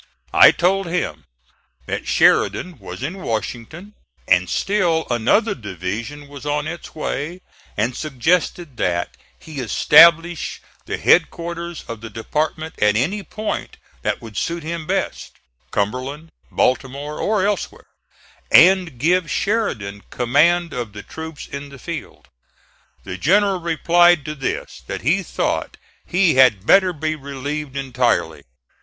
(*39) 0.33 0.39
I 0.47 0.51
told 0.51 0.85
him 0.87 1.25
that 1.85 2.07
Sheridan 2.07 2.79
was 2.79 3.03
in 3.03 3.19
Washington, 3.21 3.93
and 4.27 4.49
still 4.49 5.05
another 5.11 5.53
division 5.53 6.27
was 6.27 6.43
on 6.43 6.65
its 6.65 6.95
way; 6.95 7.39
and 7.77 7.95
suggested 7.95 8.77
that 8.77 9.15
he 9.37 9.59
establish 9.59 10.59
the 10.87 10.97
headquarters 10.97 11.83
of 11.87 12.01
the 12.01 12.09
department 12.09 12.79
at 12.81 12.95
any 12.95 13.21
point 13.21 13.77
that 14.01 14.23
would 14.23 14.37
suit 14.37 14.63
him 14.63 14.87
best, 14.87 15.33
Cumberland, 15.69 16.31
Baltimore, 16.49 17.19
or 17.19 17.45
elsewhere, 17.45 17.85
and 18.51 18.97
give 18.97 19.29
Sheridan 19.29 20.01
command 20.09 20.73
of 20.73 20.93
the 20.93 21.03
troops 21.03 21.45
in 21.45 21.69
the 21.69 21.77
field. 21.77 22.27
The 23.03 23.19
general 23.19 23.59
replied 23.59 24.25
to 24.25 24.33
this, 24.33 24.81
that 24.87 25.03
he 25.03 25.21
thought 25.21 25.77
he 26.07 26.33
had 26.33 26.65
better 26.65 26.91
be 26.91 27.13
relieved 27.15 27.77
entirely. 27.77 28.41